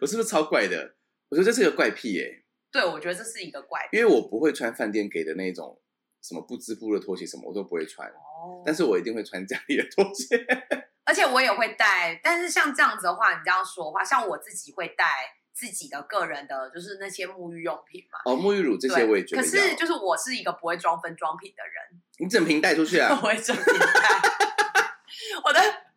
[0.00, 0.94] 我是不是超怪的？
[1.30, 2.44] 我觉得这是个怪癖耶。
[2.70, 5.80] 对，我觉得这是一个怪癖，因为我不会穿饭店给的那种
[6.22, 8.06] 什么不织布的拖鞋，什么我都不会穿。
[8.08, 8.62] 哦。
[8.64, 10.46] 但是我一定会穿家里的拖鞋。
[11.04, 15.06] 而且我也会带，但是像这样子的话，你这样说的话，像我自己会带
[15.54, 18.18] 自己的个人的，就是那些沐浴用品嘛。
[18.30, 19.42] 哦，沐浴乳这些我也觉得。
[19.42, 22.02] 可是就是我是一个不会装分装品的人。
[22.18, 23.08] 你整瓶带出去啊？
[23.22, 24.20] 我会整瓶带。
[25.44, 25.87] 我的。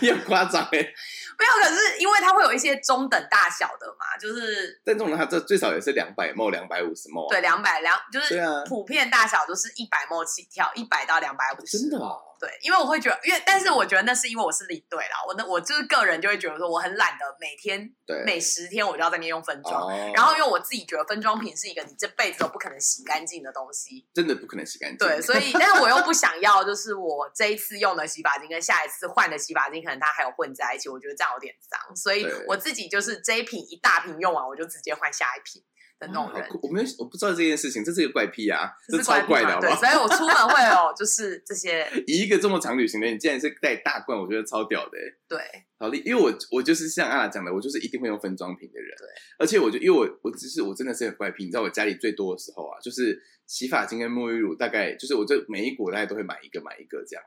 [0.00, 0.78] 你很夸张哎。
[1.38, 4.80] 没有，可是因为它会有一些中等大小的嘛，就是。
[4.84, 7.28] 但这种它这最少也是两百毛、两百五十毛。
[7.28, 11.78] 对，两百两就是普遍大小都是一百毛起跳，一百到两百五十。
[11.78, 11.98] 真的。
[12.42, 24.98] 对，因为我会觉得，因为但是我觉得那是因为我是领队啦，我那我就是个人就会觉得说我很懒得每天，对，每十天我就要在那边用分装，然后因为我自己觉得分装瓶是一个你这辈子都不可能洗干净的东西，真的不可能洗干净。
[24.98, 35.62] 对，所以 但是我又不想要，就是我这一次用的洗发精跟下一次换的洗发精可能它还有混在一起，我觉得这样有点脏，所以我自己就是这一瓶一大瓶用完，我就直接换下一瓶。
[36.08, 39.76] 那种人，我没有，我不知道这件事情，这是一个怪癖啊，这是超怪的，好不好？
[39.76, 41.86] 所以我出门会有，就是这些。
[42.06, 44.98] 以一个这么长旅行的，你竟然是带大罐，我觉得超屌的。
[45.28, 45.38] 对，
[45.78, 48.90] 好厉，因为我我就是像阿拉讲的，我就是一定会用分装瓶的人。
[48.98, 49.06] 对，
[49.38, 57.24] 而且我就因为我我只是我真的是很怪癖，你知道我家里最多的时候啊，就是洗发精跟沐浴乳，大概就是我这每一股大概都会买一个买一个这样。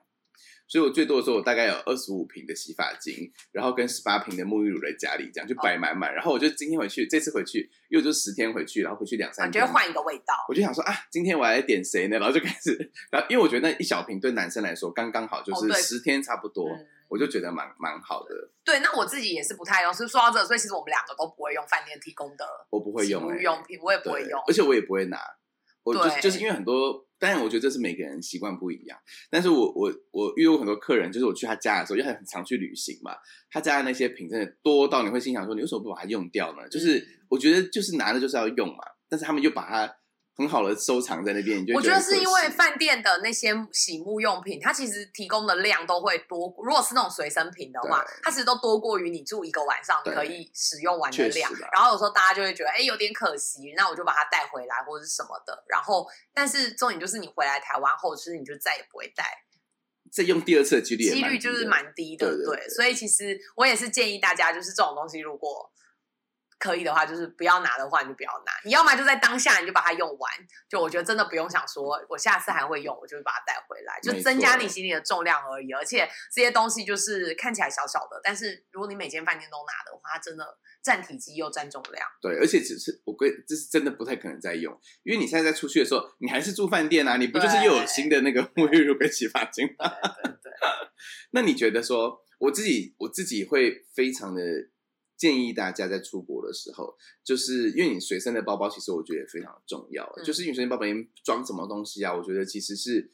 [0.67, 6.13] 所以我最多的时候，我大概有二十五瓶的洗发精，然后跟十八瓶的沐浴乳在家里，这样就摆满满。
[6.13, 10.33] 然后我就今天回去，这次回去又就十天回去，然后回去两三天，就会换一个味道。
[10.49, 12.17] 我就想说啊，今天我来点谁呢？
[12.17, 16.67] 然后就开始，然后因为我觉得那一小瓶对男生来说刚刚好，就是十天差不多，
[17.07, 18.49] 我就觉得蛮蛮好的。
[18.63, 19.93] 对，那我自己也是不太用。
[19.93, 25.19] 是说到这，所以其实我们两个都不会用饭店提供的，我不会用沐浴用品，我也不会用，而且我也不会拿。
[25.83, 27.04] 我就就是因为很多。
[27.19, 28.97] 当然，我觉得这是每个人习惯不一样。
[29.29, 33.15] 但是我我我遇到很多客人，就是我去他家的时候，因为很常去旅行嘛，
[33.49, 36.67] 他家的那些品真的多到你会心想说，你为什么不把它用掉呢？
[36.69, 39.95] 就是我觉得就是拿的就是要用嘛，但是他们又把它。
[40.37, 46.53] 很好的收藏在那边，我觉得是因为饭店的那些洗沐用品，它其实提供的量都会多。
[46.57, 51.49] 如果是那种随身品的话，它其实都多过于你住一个晚上可以使用完的量。
[51.71, 55.63] 然后有时候大家就会觉得，哎，有点可惜，那我就把它带回来或者是什么的。
[55.69, 59.23] 然后，但是重点就是你回来台湾后，其实你就再也不会带。
[60.11, 62.67] 再用第二次的几率几率就是蛮低的，对。
[62.67, 65.71] 所以其实我也是建议大家，就是这种东西如果。
[66.57, 68.51] 可以的话，就是不要拿的话，你就不要拿。
[68.63, 70.31] 你要么就在当下你就把它用完。
[70.69, 75.71] 就我觉得真的不用想说，我下次还会用，我就把它带回来，就增加你行李的重量而已。
[75.73, 82.07] 而且这些东西就是看起来小小的，但是如果你每间饭店都拿的话，它真的占体积又占重量。
[82.21, 89.89] 对，而且只是我跟这是真的不太可能再用，因为你现在在出去的时候，你还是住饭店啊，你不就是又有新的那个沐浴露跟洗发精吗？
[90.23, 90.51] 对对。
[91.31, 94.41] 那你觉得说，我自己我自己会非常的。
[95.17, 100.05] 建议大家在出国的时候，就是因为你随身的包包，其实我觉得也非常重要。
[100.23, 102.13] 就是因为随身包包里面装什么东西啊？
[102.13, 103.09] 我觉得其实是，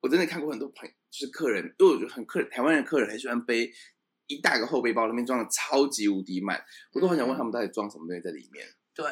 [0.00, 3.70] 我真的看过很多朋友，就是客人，因为我觉得很客台湾的客人很喜欢背
[4.26, 8.66] 一大个后背包，里面装的超级无敌满，我都很想问他们到底装什么东西在里面。
[8.94, 9.06] 对，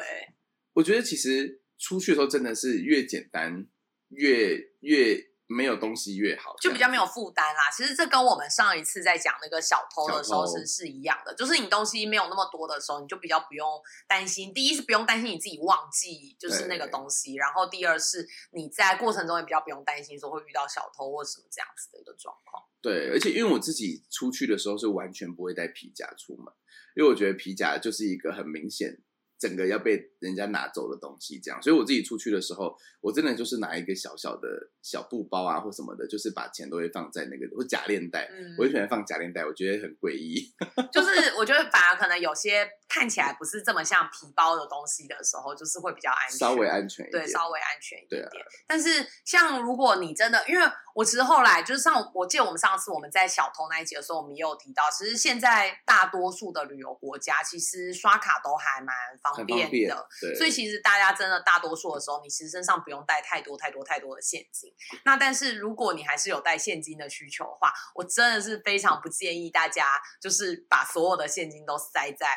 [0.73, 3.67] 我觉得其实出去的时候真的是越简单
[4.09, 5.28] 越越。
[5.51, 7.71] 没有东西越好，就比较没有负担啦。
[7.75, 13.67] 其实这跟我们上一次在讲那个小偷的时候是是一样的，就是你东西没有那么多的时候，你就比较不用
[14.07, 14.53] 担心。
[14.53, 22.63] 第一是不用担心你自己忘记就是那个东西，然后第二是你在过程中也比较不用担心说会遇到小偷或什么这样子的一个状况。
[22.79, 26.53] 对，而且因为我自己出去的时候是完全不会带皮夹出门，
[26.95, 29.01] 因为我觉得皮夹就是一个很明显。
[29.39, 40.53] 整个要被人家拿走的东西，这样，所以我自己出去的时候，我真的就是拿一个小小的小布包啊，或什么的，就是把钱都会放在那个或假链袋，我就喜欢放假链袋，我觉得很诡异。
[40.91, 48.43] 就是我觉得反而可能有些看起来不是这么像皮包的东西的时候，就是会比较安全，稍微安全一点，对，稍微安全一点点。
[48.67, 59.29] 但是像如果你真的，因为我其实后来就是上，我记得我们上次我们在小偷那一集的时候，我们也有提到，其实现在大多数的旅游国家其实刷卡都还蛮方。
[59.39, 64.73] 方便的，所以其实大家真的大多数的时候，你其实身上不用带太多太多太多的现金。
[65.03, 72.27] 那但是如果你还是有带现金的需求的话，我真的是非常不建议大家就是把所有的现金都塞在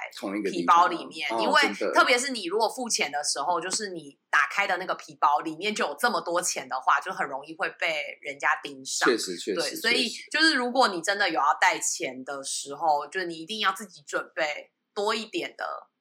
[0.51, 1.63] 皮包里面，因为
[1.95, 9.09] 特别是你如果付钱的时候，就是你打开的那个皮包里面就有这么多钱的话，就很容易会被人家盯上。
[9.09, 15.92] 确实，确实，对，所以就是如果你真的有要带钱的时候，就是你一定要自己准备多一点的。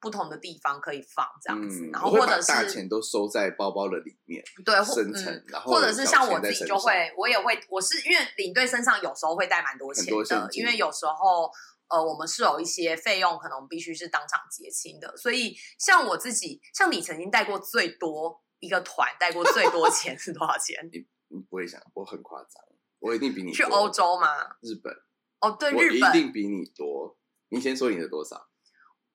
[0.00, 11.50] 不同的地方可以放这样子，然后或者是大钱都收在包包的里面，对，深层，然后或者是像我自己就会，我也会，我是因为领队身上有时候会带蛮多钱的，因为有时候
[11.88, 20.88] 呃，我们是有一些费用可能必须是当场结清的，所以像我自己，像你曾经带过最多一个团带过最多 钱是多少钱？
[20.92, 22.62] 你你不会想，我很夸张，
[23.00, 24.28] 我一定比你去欧洲吗？
[24.62, 24.94] 日本
[25.40, 27.18] 哦，对，日本一定比你多。
[27.48, 28.49] 你先说你的多少？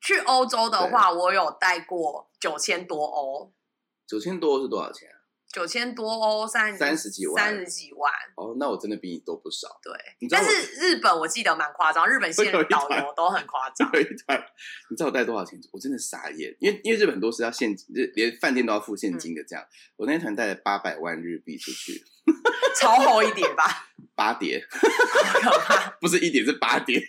[0.06, 3.52] 去欧洲的话，我有带过九千多欧。
[4.08, 5.18] 九千多是多少钱啊？
[5.52, 8.12] 九千多欧，三三十几万，三十几万。
[8.36, 9.68] 哦，那我真的比你多不少。
[9.82, 9.94] 对，
[10.30, 13.90] 但是日本我记得蛮夸张，日本现在 导游都很夸张。
[13.94, 14.38] 有一团，
[14.92, 15.60] 你知道我带多少钱？
[15.72, 19.44] 我真的傻眼，因为因为日本很多是要现金，连饭店都要付现金的。
[19.44, 19.66] 这样，
[19.96, 22.04] 我那团带了八百万日币出去，
[22.78, 23.64] 超厚一点吧？
[24.14, 24.62] 八叠，
[26.00, 27.02] 不是一叠，是八叠。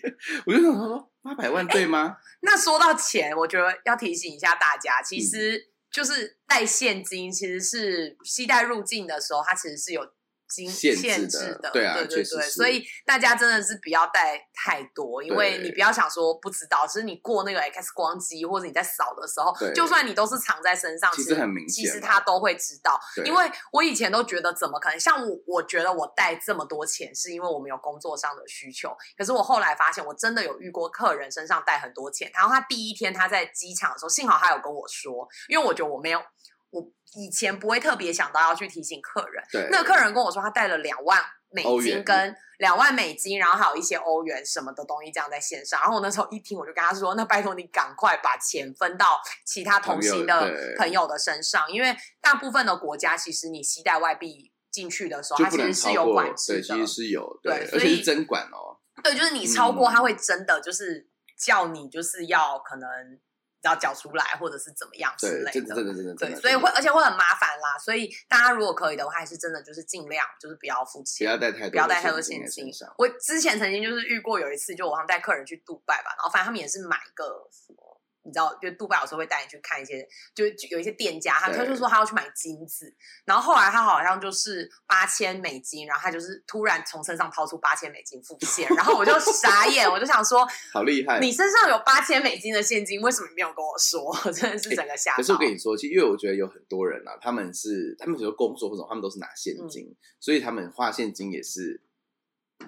[0.45, 2.17] 我就想说，八百万对吗？
[2.39, 10.13] 那说到钱，我觉得要提醒一下大家，其实就是带现金，其实是携带入境的时候，它其实是有。
[10.47, 22.99] 限制的，对啊，对对对，所以大家真的是不要带太多，因为你不要想说不知道，其实你过那个 X 光机或者你在扫的时候，就算你都是藏在身上，其实很明显，其实他都会知道。
[23.25, 36.21] 因为我以前都觉得怎么可能，像我，我觉得我带这么多钱是因为我们有工作上的需求，可是我后来发现，我真的有遇过客人身上带很多钱，然后他第一天他在机场的时候，幸好他有跟我说，因为我觉得我没有。
[36.69, 61.07] 我以前不会特别想到要去提醒客人，对，那个客人跟我说他带了两万美金跟两万美金，然后还有一些欧元什么的东西这样在线上，然后我那时候一听我就跟他说，那拜托你赶快把钱分到其他同行的朋友的身上，因为大部分的国家其实你携带外币进去的时候，它其实是有管制的，其实是有对，而且是真管哦，对，就是你超过他会真的就是
[61.39, 63.19] 叫你就是要可能。
[63.61, 67.77] 要缴出来，或者是怎么样之类的，真的真的真的对，所以会而且会很麻烦啦。
[67.79, 72.71] 所以大家如果可以的话，还是真的就是尽量就是不要付钱，不要带太多，不要带太多现金。
[72.97, 77.96] 我之前曾经就是遇过有一次，就我好像带客人去杜拜吧，然后反正他们也是买个什么。
[78.27, 94.13] 你知道，就杜拜有时候会带你去看一些，就有一些店家，他他就说他要去买金子，然后后来他好像就是八千美金，然后他就是突然从身上掏出八千美金付现，然后我就傻眼，我就想说， 好厉害，你身上有八千美金的现金，为什么没有跟我说？
[94.33, 95.15] 真的是整个吓。
[95.15, 101.81] 可是我跟你说，其实因为我觉得有很多人啊，他们是他们比如工作或者他们都是拿现金，所以他们花现金也是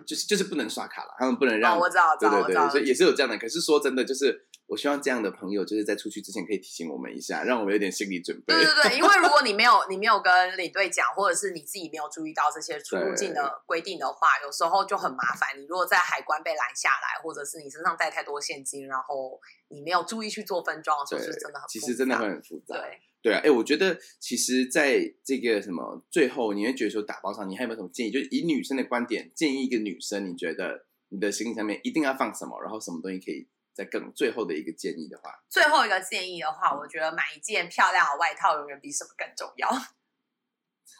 [0.06, 1.78] 就是就是不能刷卡了，他们不能让。
[1.78, 3.38] 我知道，对对对，所以也是有这样的。
[3.38, 8.54] 可是说真的，就是我希望这样的朋友，就是在出去之前可以提醒我们一下，让我们有点心理准备。
[8.56, 15.60] 对对对，因为如果你没有你没有跟领队讲，或者是你自己没有注意到这些出入境的规定的话，有时候就很麻烦。
[15.60, 22.76] 你如果在海关被拦下来，或者是你身上带太多现金，然后你没有注意去做分装的时候，是真的很其实真的会很复杂。
[22.78, 23.00] 对。
[23.22, 28.12] 对啊，哎，我觉得其实在这个什么最后，你会觉得说打包上，你还有没有什么建议？
[28.12, 32.62] 就是以女生的观点，建议一个女生，你觉得你的行李上面一定要放什么？
[32.62, 33.46] 然后什么东西可以
[33.80, 39.70] 在更最后的一个建议的话，最后一个建议的话，我觉得买一件漂亮的外套永远比什么更重要。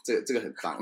[0.06, 0.80] 这个这个很棒。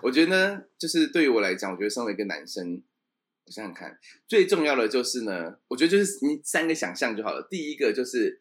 [0.00, 2.82] 我觉得呢，就是对于我来讲，我觉得身为一个男生，
[3.44, 7.46] 我想想看，最重要的就是呢，我觉得就是你三个想象就好了。
[7.50, 8.40] 第一个就是。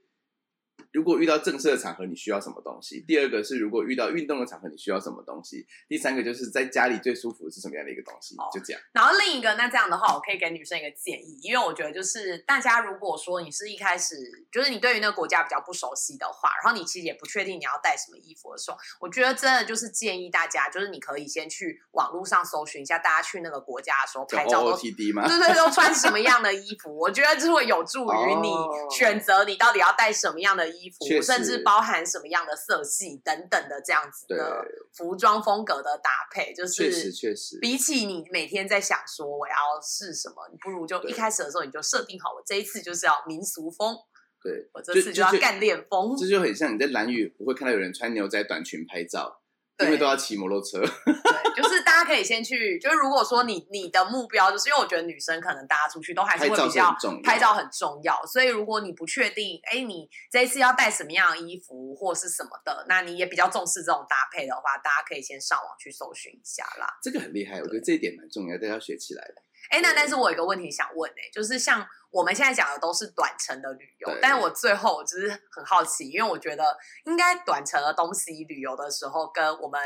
[0.91, 3.03] 如果遇到正式的场合，你需要什么东西？
[3.07, 5.65] 第二个是，如果遇到运动的场合，你需要什么东西？
[5.87, 8.35] 第三个就是在家里最舒服是什么样的一个东西？
[8.53, 8.81] 就这样。
[8.91, 14.15] 然后另一个，那这样的话，我可以给女生一个建议，因为我觉得就是大家如果说你是一开始
[14.51, 26.97] 就是你对于那个国家比较不熟悉的话，然后你其实也不确定你要带什么衣服的时候，我觉得真的就是建议大家，就是你可以先去网络上搜寻一下，大家去那个国家的时候拍照都对对都穿什么样的衣服？
[26.97, 28.51] 我觉得这会有助于你
[28.89, 30.80] 选择你到底要带什么样的衣服，
[31.21, 31.61] 甚至。
[31.63, 43.95] 包含什么样的色系等等的这样子的服装风格的搭配，就是确实确实，比起你每天在想说我要试什么，你不如就一开始的时候你就设定好，我这一次就是要民俗风，
[44.41, 49.40] 对我这次就要干练风，这就很像你在蓝雨不会看到有人穿牛仔短裙拍照。
[49.85, 66.87] 因为都要骑摩托车， 对，就是大家可以先去，就是如果说你你的目标，就是因为我觉得女生可能大家出去都还是会比较拍照很重要，所以如果你不确定，哎，你这一次要带什么样的衣服或是什么的，那你也比较重视这种搭配的话，大家可以先上网去搜寻一下啦。
[67.01, 69.41] 这个很厉害，我觉得这一点蛮重要，大家学起来的。
[69.69, 79.79] 哎，那但是我有一个问题想问哎，就是像我们现在讲的都是短程的旅游，但是我最后只是很好奇，因为我觉得应该短程的东西旅游的时候，跟我们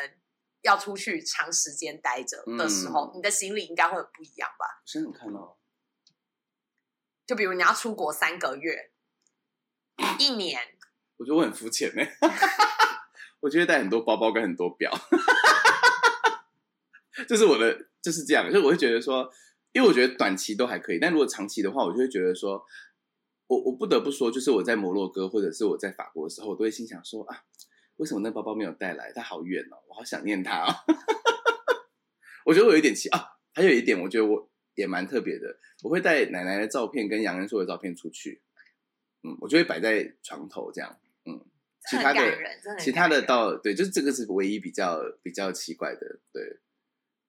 [0.62, 4.82] 要出去长时间待着的时候，你的行李应该会不一样吧？
[4.86, 5.60] 想想看到，
[7.28, 8.92] 就比如你要出国三个月、
[10.18, 10.60] 一年，
[11.18, 12.02] 我觉得我很肤浅呢。
[13.42, 14.92] 我觉得带很多包包跟很多表，
[17.30, 19.32] 这是我的就是这样，就我会觉得说。
[19.76, 22.64] 因为我觉得短期都还可以，但如果长期的话，我就会觉得说，
[23.48, 27.44] 我我不得不说，就是我在摩洛哥或者是我在法国的时候，我都会心想说啊，
[27.98, 29.12] 为什么那包包没有带来？
[29.14, 30.74] 它好远哦，我好想念它哦。
[32.48, 33.20] 我觉得我有一点奇啊，
[33.54, 38.42] 还有一点，我觉得我也蛮特别的，我会带奶奶的照片跟杨恩硕的照片出去，
[39.24, 41.46] 嗯，我就会摆在床头这样，嗯，
[41.90, 42.22] 其他的
[42.80, 46.62] 其他的到对，就是这个是唯一比较比较奇怪的，对。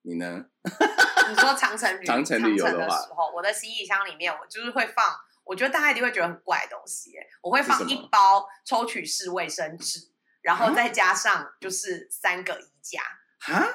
[0.07, 0.45] 你呢？
[1.29, 5.05] 你说长城旅长城旅游的时候，我的行李箱里面我就是会放，
[5.43, 9.99] 我觉得大家一定会觉得很怪的东西，我会放一包抽取式卫生纸，
[10.43, 13.03] 然后再加上就是三个衣架。
[13.41, 13.67] 哈？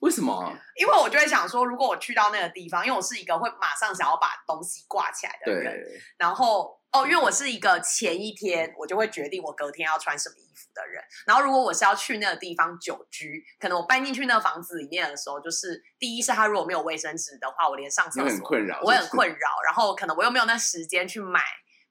[0.00, 0.54] 为什么？
[0.76, 5.74] 因为我就会想说，如果我去到那个地方，因为我是一个会马上想要把东西挂起来的人，
[6.18, 6.77] 然后。
[6.92, 11.04] 哦，因为我是一个前一天我就会决定我隔天要穿什么衣服的人。
[11.26, 19.48] 然后如果我是要去那个地方久居，可能我搬进去那个房子里面的时候，就是第一是他如果没有卫生纸的话，我连上厕所很困扰，我很困扰。
[19.66, 21.42] 然后可能我又没有那时间去买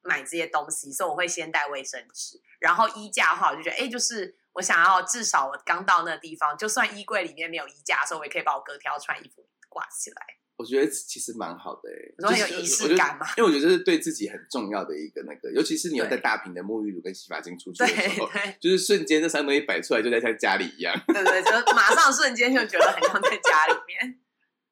[0.02, 2.41] 买这些东西，所以我会先带卫生纸。
[2.60, 10.26] 然后衣架的话，我就觉得哎，就是我想要至少我刚到那个地方，就算衣柜里面没有衣架的时候，我也可以把我隔天要穿衣服挂起来。
[10.58, 13.28] 我觉得其实蛮好的诶，很有仪式感嘛。
[13.38, 18.28] 因为我觉得这是对自己很重要的一个那个，尤其是你有带大瓶的沐浴乳跟洗发精出去的时候，
[18.60, 20.99] 就是瞬间这三东西摆出来，就在像家里一样。
[21.08, 24.20] 对对，就马上瞬间就觉得很像在家里面。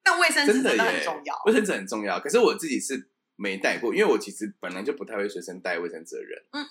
[0.04, 2.20] 但卫生纸真的很重要，卫生纸很重要。
[2.20, 6.44] 可是我自己是没带过，因为我其实本来就不太会随身带卫生纸的人。
[6.52, 6.66] 嗯，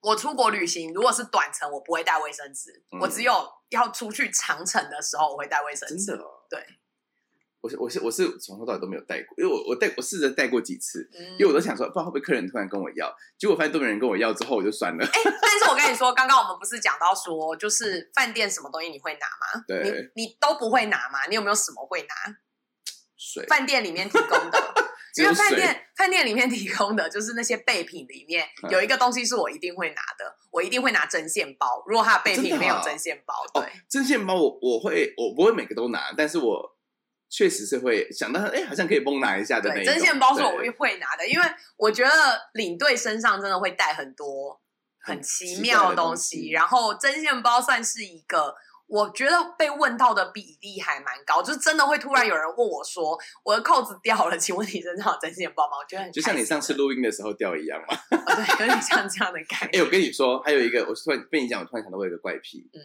[0.00, 3.32] 我出国旅行如果是短程，我不会带卫生纸，我只有
[3.70, 6.06] 要出去长程的时候我会带卫生纸。
[6.06, 6.64] 真的，对。
[7.64, 11.08] 我是我是我是从头到尾都没有带过，因为我我带我试着带过几次，
[11.38, 15.02] 因为我都想说，不知道会不会客人突然跟我要，结果发现都没人跟我要，之后我就算了。
[15.02, 19.64] 哎，但是我跟你说，刚刚我们不是讲到说，就是饭店什么东西你会拿吗？
[19.66, 21.24] 对，你你都不会拿吗？
[21.30, 22.36] 你有没有什么会拿？
[23.16, 24.74] 水，饭店里面提供的，
[25.16, 31.82] 因为饭店饭店里面提供的就是那些备品里面有一个东西是我一定会拿的，我一定会拿针线包。
[31.86, 36.73] 如果它的备品没有针线包，对，针线包我我会我不会每个都拿，但是我。
[37.28, 39.84] 确实是会想到，哎，好像可以崩拿一下的那种。
[39.84, 41.46] 针线包是我会拿的，因为
[41.76, 42.10] 我觉得
[42.54, 44.60] 领队身上真的会带很多
[45.00, 46.50] 很奇妙的东西。
[46.50, 48.54] 然后针线包算是一个
[48.86, 59.78] 我觉得被问到的比例还蛮高，就是真的会突然有人问我说：“我的扣子掉了，请问你身上有针线包吗？”我觉得很就像你上次录音的时候掉一样嘛， 对，有点像这样的感觉。
[59.78, 62.78] 哎，我跟你说，还有一个，我突然被你讲，我突然想到我有个怪癖，嗯，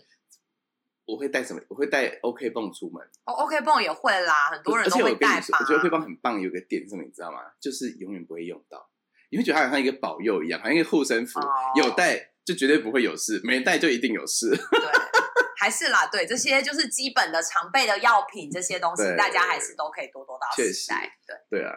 [1.09, 1.61] 我会带什么？
[1.67, 3.01] 我会带 OK 泵出门。
[3.25, 5.57] 哦，OK 泵也会啦，很多人都会带吧。
[5.59, 7.39] 我觉得 OK 泵很棒，有个点是什么，你知道吗？
[7.59, 8.89] 就是永远不会用到，
[9.31, 11.39] 你会觉得它好像一个保佑一样，好像一个护身符，
[11.75, 14.49] 有带就绝对不会有事，没带就一定有事。
[14.49, 15.09] 对。
[15.57, 20.89] 还是啦，对这些就是基本的常备的药品，这些东西大家还是都可以多多到确实，
[21.27, 21.73] 对对啊。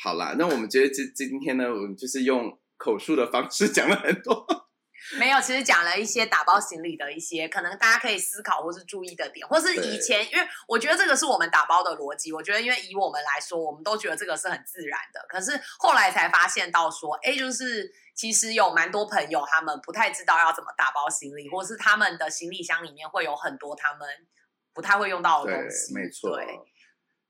[0.00, 4.46] 好啦，那我们觉得今今天呢，我们就是用口述的方式讲了很多。
[5.18, 12.32] 没有，其实讲了一些打包行李的一些可能大家可以思考或是注意的点，或是以前，因为我觉得这个是我们打包的逻辑。
[12.32, 15.24] 我觉得，因为以我们来说，我们都觉得这个是很自然的。
[15.28, 24.08] 可是后来才发现到说，哎，就是其实有蛮多朋友他们不太知道要怎么打包行李，或是他们的行李箱里面会有很多他们
[24.72, 25.94] 不太会用到的东西。
[25.94, 26.46] 没错，对。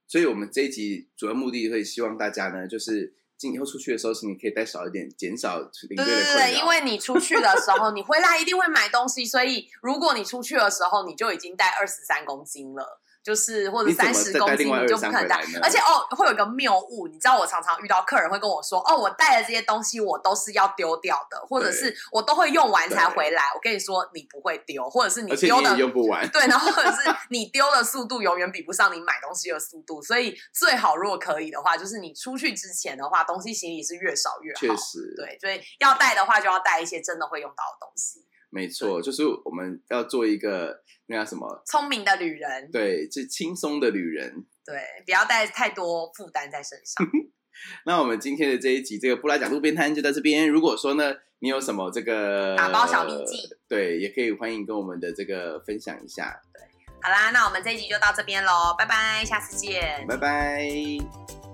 [0.07, 3.15] 所以我们这一集主要目的会希望大家呢，就是。
[3.37, 13.01] 今以后出去的时候，是你可以带少一点，减少领队的对对对，因为你出去的时候，你回来一定会买东西，所以如果你出去的时候，你就已经带二十三公斤了。
[13.25, 23.41] 就是或者三十公斤你就不可能带，而且哦会有一个谬误，你知道我常常遇到客人会跟我说，哦我带的这些东西我都是要丢掉的，或者是我都会用完才回来。
[23.55, 27.01] 我跟你说你不会丢，或者是你丢的用不完，对，然后或者是
[27.31, 34.59] 你丢的速度永远比不上你买东西的速度，所以最好如果可以的话，就是你出去之前的话，东西行李是越少越好。
[34.59, 38.23] 确实，对，所以要带的话就要带一些真的会用到的东西。
[38.55, 47.05] 没错，就是我们要做一个那叫什么聪明的旅人，对，就轻松的旅人，对，不要带太多负担在身上。
[47.85, 50.49] 那我们今天的这一集这个布拉讲路边摊就到这边。
[50.49, 56.41] 如果说呢，你有什么这个打包小秘籍，对，也可以欢迎跟我们的这个分享一下。
[56.53, 56.61] 对，
[57.01, 61.44] 好啦，那我们这一集就到这边喽，拜拜，下次见，拜拜。